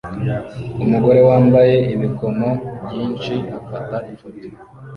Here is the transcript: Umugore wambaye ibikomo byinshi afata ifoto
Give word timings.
Umugore 0.83 1.19
wambaye 1.29 1.75
ibikomo 1.95 2.49
byinshi 2.87 3.33
afata 3.59 3.97
ifoto 4.13 4.47